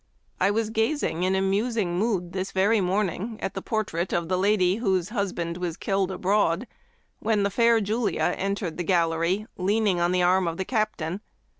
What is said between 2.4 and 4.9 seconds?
very morning at the portrait of the lady